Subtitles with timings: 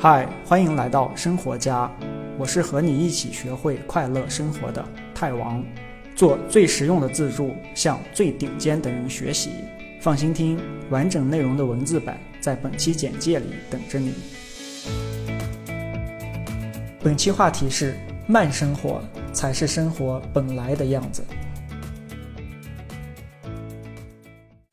[0.00, 1.90] 嗨，欢迎来到生活家，
[2.38, 5.60] 我是和你一起学会快乐生活的泰王，
[6.14, 9.50] 做最实用的自助，向最顶尖的人学习。
[10.00, 10.56] 放心听，
[10.88, 14.14] 完整内容的文字版在本期简介里等着你。
[17.02, 17.96] 本期话题是：
[18.28, 19.02] 慢生活
[19.32, 21.24] 才是生活本来的样子。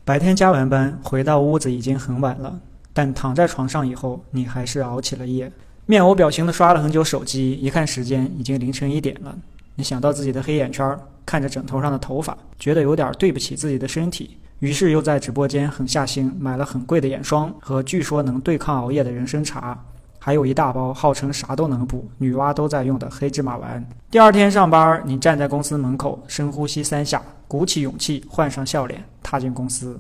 [0.04, 2.62] 白天加完班回到屋子已经很晚了。
[2.96, 5.52] 但躺在床上以后，你还是熬起了夜，
[5.86, 7.52] 面无表情地刷了很久手机。
[7.52, 9.36] 一看时间，已经凌晨一点了。
[9.76, 19.78] 你想到自己的黑眼圈，看着枕头上的头发，觉得有点对不起自己的身体，于是又在直播间狠下心买了很贵的眼霜和据说能对抗熬夜的人参茶，
[20.18, 23.86] 还有一大包号称啥都能补、女娲都在用的黑芝麻丸。
[24.10, 30.00] 第二天上班，你站在公司门口，深呼吸三下，鼓起勇气，换上笑脸，踏进公司。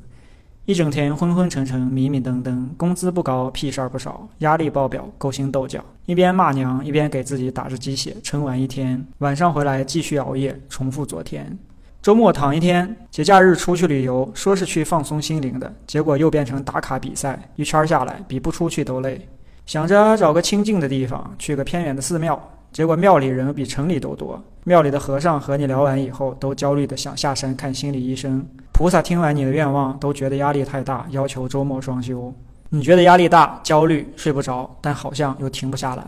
[0.65, 11.55] 一整天昏昏沉沉、迷迷瞪瞪，工资不高，屁事儿不少，压力爆表，勾心斗角，一边骂娘，一边给自己打着鸡血，撑完一天，晚上回来继续熬夜，重复昨天。
[12.01, 19.21] 周末躺一天，节假日出去旅游，说是去放松心灵的，结果又变成打卡比赛，一圈下来比不出去都累。
[19.68, 28.43] 想着找个清静的地方，去个偏远的寺庙，结果庙里人比城里都多，庙里的和尚和你聊完以后，都焦虑的想下山看心理医生。
[28.77, 32.34] 菩萨听完你的愿望，都觉得压力太大，要求周末双休。
[32.68, 36.05] 你觉得压力大、焦虑、睡不着，但好像又停不下来，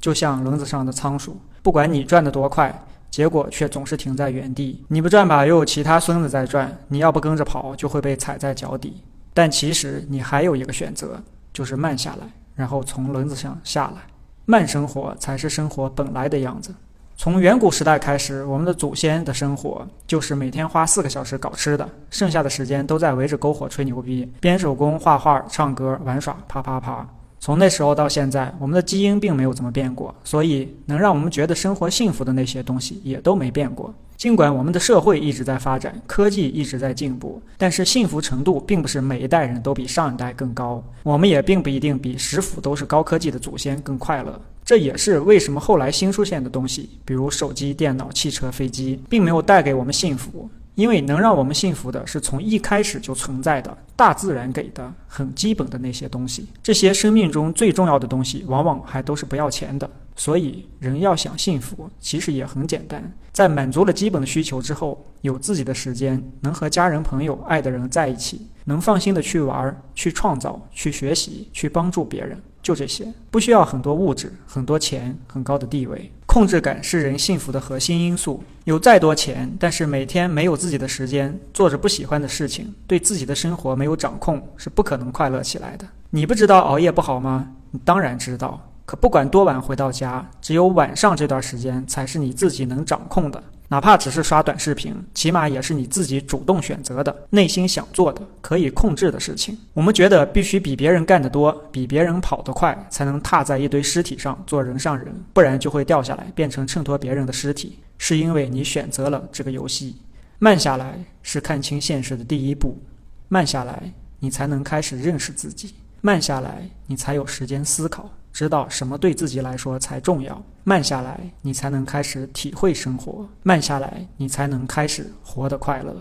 [0.00, 2.76] 就像轮子上的仓鼠，不管你转得多快，
[3.08, 4.84] 结果却总是停在原地。
[4.88, 9.00] 你不转吧，又有其他孙子在转；你要不跟着跑，就会被踩在脚底。
[9.32, 14.02] 但其实你还有一个选择，就是慢下来，然后从轮子上下来。
[14.44, 16.74] 慢生活才是生活本来的样子。
[17.20, 27.04] 从远古时代开始，我们的祖先的生活就是每天花四个小时搞吃的，剩下的时间都在围着篝火吹牛逼、编手工、画画、唱歌、玩耍，啪啪啪。
[27.40, 33.92] 从那时候到现在，我们的基因并没有怎么变过，所以能让我们觉得生活幸福的那些东西也都没变过。
[34.16, 40.80] 尽管我们的社会一直在发展，科技一直在进步，但是幸福程度并不是每一代人都比上一代更高。
[41.02, 44.40] 我们也并不一定比食腐都是高科技的祖先更快乐。
[44.68, 50.46] 这也是为什么后来新出现的东西，比如手机、电脑、汽车、飞机，并没有带给我们幸福。
[50.74, 56.48] 因为能让我们幸福的是从一开始就存在的大自然给的很基本的那些东西。
[56.62, 59.88] 这些生命中最重要的东西，往往还都是不要钱的。
[60.14, 72.38] 所以，人要想幸福，其实也很简单，在满足了基本的需求之后，有自己的时间，能和家人、朋友、爱的人在一起，能放心的去玩、去创造、去学习、去帮助别人。
[72.68, 76.12] 就这些，不需要很多物质、很多钱、很高的地位。
[76.26, 78.44] 控制感是人幸福的核心因素。
[78.64, 85.86] 有再多钱，但是每天没有自己的时间，做着不喜欢的事情，对自己的生活没有掌控，是不可能快乐起来的。
[86.10, 87.48] 你不知道熬夜不好吗？
[87.70, 88.70] 你当然知道。
[88.84, 93.42] 可不管多晚回到家，只有晚上这段时间才是你自己能掌控的。
[93.70, 99.56] 哪怕只是刷短视频，起码也是你自己主动选择的、内心想做的、可以控制的事情。
[99.74, 107.78] 我们觉得必须比别人干得多，比别人跑得快，才能踏在一堆尸体上做人上人，不然就会掉下来变成衬托别人的尸体。
[107.98, 109.96] 是因为你选择了这个游戏。
[110.38, 112.80] 慢下来是看清现实的第一步，
[113.28, 118.10] 慢下来你才能开始认识自己，慢下来你才有时间思考。
[118.30, 125.92] 知道什么对自己来说才重要，慢下来，你才能开始体会生活；慢下来，你才能开始活得快乐。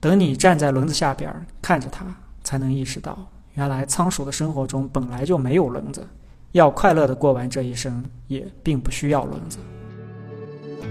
[0.00, 1.32] 等你站在轮子下边
[1.62, 2.04] 看着它，
[2.42, 3.16] 才能意识到，
[3.52, 6.04] 原来仓鼠的生活中本来就没有轮子。
[6.50, 9.58] 要快乐的过完这一生，也并不需要轮子。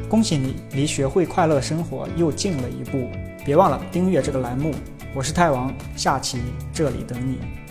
[0.07, 3.09] 恭喜你，离学会快乐生活又近了一步。
[3.43, 4.73] 别忘了订阅这个栏目，
[5.13, 6.39] 我是太王，下期
[6.71, 7.62] 这里等你。